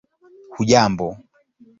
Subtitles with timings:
[0.57, 1.11] hujambo